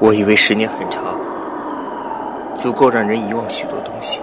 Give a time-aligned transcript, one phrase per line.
[0.00, 1.18] 我以为十年很长，
[2.54, 4.20] 足够让人遗忘许多东西。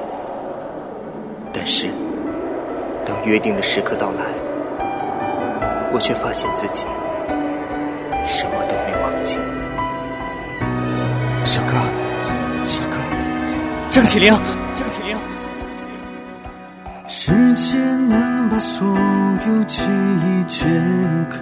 [1.54, 1.90] 但是，
[3.06, 4.26] 当约定的时刻到来，
[5.92, 6.86] 我却发现自己
[8.26, 9.38] 什么都没忘记。
[11.44, 11.74] 小哥，
[12.66, 12.98] 小哥，
[13.90, 14.34] 郑启灵，
[14.74, 15.18] 郑启灵。
[17.08, 20.66] 时间能把所有记忆镌
[21.30, 21.40] 刻，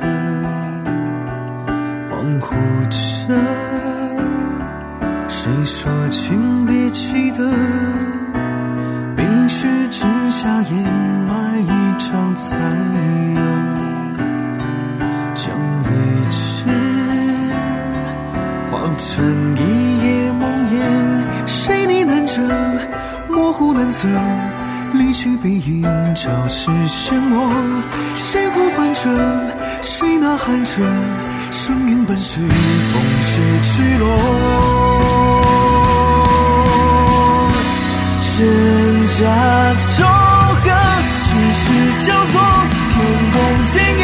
[2.09, 2.55] 恍惚
[2.89, 3.35] 着，
[5.41, 7.49] 谁说情别记得？
[9.15, 10.83] 冰雪之下掩
[11.29, 12.59] 埋一场残
[13.33, 13.39] 热，
[15.33, 15.89] 将未
[16.29, 16.65] 知
[18.69, 19.59] 化成一
[20.03, 22.43] 夜梦魇，谁呢喃着，
[23.29, 24.09] 模糊难测。
[24.91, 25.83] 离去背影
[26.15, 27.49] 潮湿漩涡，
[28.13, 29.01] 谁呼唤着，
[29.81, 30.81] 谁呐喊着，
[31.61, 32.47] 生命伴随风
[33.27, 33.31] 雪
[33.75, 34.05] 坠落。
[38.31, 38.37] 真
[39.05, 39.19] 假
[39.97, 39.99] 中
[40.55, 40.65] 和，
[41.19, 41.25] 世
[41.59, 41.63] 事
[42.07, 42.33] 交错，
[42.93, 42.95] 天
[43.33, 43.35] 空
[43.73, 44.01] 剪影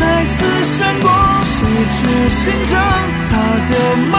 [0.00, 0.38] 再次
[0.76, 1.06] 闪过，
[1.44, 1.56] 谁
[1.94, 1.96] 去
[2.34, 2.74] 寻找
[3.30, 3.32] 他
[3.70, 3.72] 的
[4.10, 4.14] 脉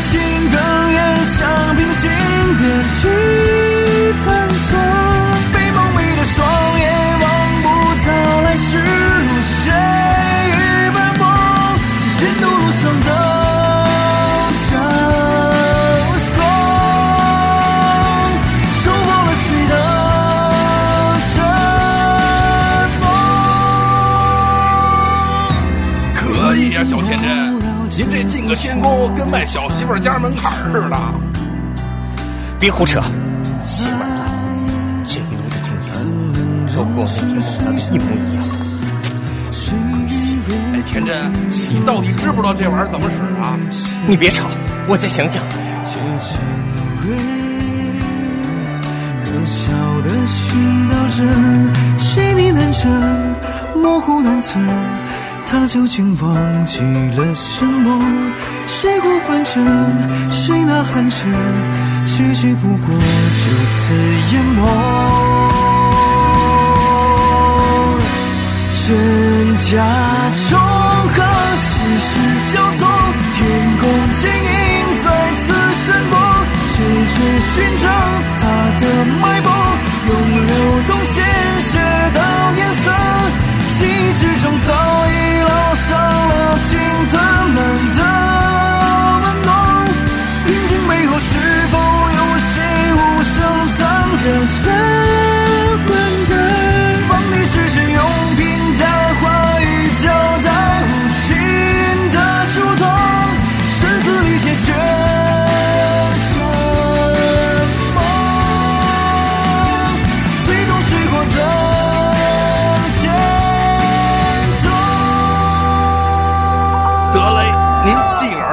[0.00, 0.56] 心更
[0.92, 0.96] 远，
[1.38, 1.38] 想
[1.76, 2.02] 平行
[2.56, 2.62] 的
[3.00, 3.00] 去
[4.24, 4.70] 探索，
[5.52, 6.36] 被蒙蔽的双
[6.78, 6.86] 眼
[7.20, 7.24] 望
[7.62, 7.66] 不
[8.06, 8.08] 到
[8.42, 9.62] 来时路，谁
[10.50, 10.56] 与
[10.94, 11.22] 斑驳，
[12.20, 13.08] 沿途路上的
[14.70, 14.70] 绳
[16.28, 16.36] 索，
[18.82, 19.72] 收获了谁的
[21.34, 21.36] 承
[23.00, 23.04] 诺？
[26.14, 26.20] 可
[26.56, 27.26] 以呀、小天真，
[27.98, 30.96] 您这进个天宫跟卖小媳妇儿家门槛儿似的。
[32.56, 33.02] 别胡扯，
[33.58, 34.30] 邪门了！
[35.04, 35.92] 这一路的景色
[36.76, 38.44] 都和我那天梦到的一模一样。
[40.74, 41.10] 哎，天真，
[41.74, 43.58] 你到底知不知道这玩意儿怎么使啊？
[44.06, 44.46] 你别吵，
[44.86, 45.42] 我再想想。
[49.24, 49.72] 可笑
[50.04, 51.24] 的寻找着，
[51.98, 52.88] 谁呢喃着，
[53.76, 54.56] 模糊难测，
[55.50, 56.80] 他究竟忘记
[57.16, 57.98] 了什么？
[58.66, 59.52] 谁呼唤着，
[60.30, 61.16] 谁呐喊着，
[62.04, 63.94] 结局不过就此
[64.32, 64.58] 淹没。
[68.86, 69.70] 真假
[70.50, 70.58] 中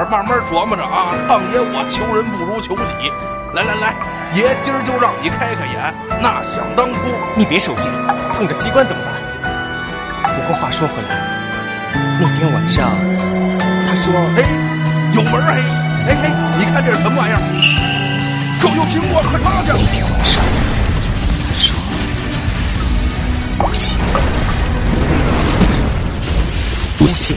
[0.06, 1.12] 儿慢慢琢磨着啊。
[1.26, 3.10] 胖爷，我求人不如求己。
[3.54, 3.94] 来来来，
[4.34, 5.94] 爷今儿就让你开开眼。
[6.22, 6.94] 那想当初，
[7.34, 7.90] 你别手贱，
[8.34, 9.10] 碰着机关怎么办？
[10.34, 11.16] 不过话说回来，
[12.20, 12.86] 那天晚上
[13.88, 14.44] 他说，哎，
[15.14, 17.40] 有门儿嘿，哎嘿，你看这是什么玩意儿？
[18.62, 19.72] 狗有苹果快趴下。
[19.72, 20.42] 那天晚上
[21.48, 21.74] 他说
[23.58, 23.96] 不行，
[26.98, 27.36] 不行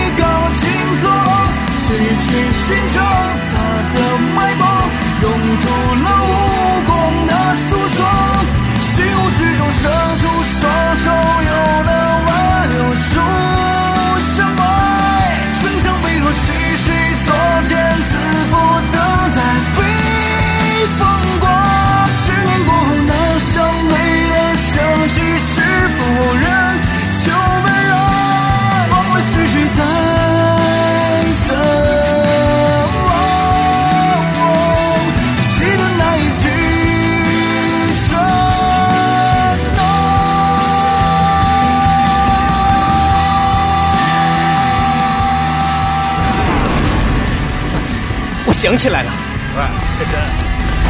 [48.61, 49.11] 想起来了，
[49.57, 50.19] 哎，天真，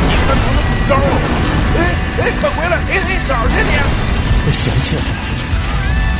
[0.05, 1.01] 你可能能更高了。
[1.77, 1.79] 哎
[2.19, 2.75] 哎，快回来！
[2.75, 3.71] 哎哎，哪儿去你？
[4.45, 5.07] 我想起来了，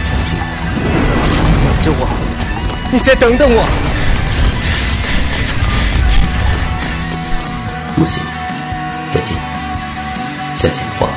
[0.05, 0.33] 张静，
[0.79, 2.07] 你等着我，
[2.89, 3.67] 你再等等我。
[7.97, 8.23] 不行，
[9.09, 9.35] 再见，
[10.55, 11.09] 再见的话，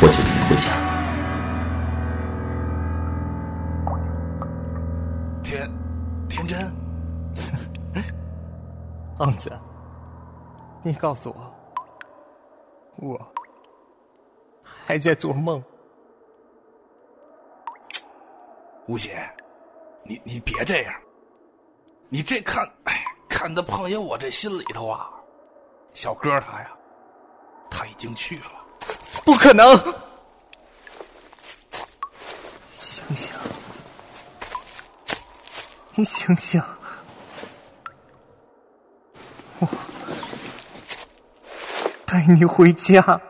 [0.00, 0.85] 我就可以回家。
[9.16, 9.50] 胖子，
[10.82, 11.54] 你告诉我，
[12.96, 13.34] 我
[14.62, 15.62] 还在做梦。
[18.86, 19.26] 吴邪，
[20.04, 20.94] 你你别这样，
[22.10, 25.10] 你这看，哎，看的胖爷我这心里头啊，
[25.94, 26.70] 小哥他呀，
[27.70, 28.52] 他已经去了。
[29.24, 29.66] 不可能！
[32.74, 33.34] 醒醒！
[35.94, 36.62] 你醒醒！
[39.58, 39.66] 我
[42.06, 43.20] 带你回家。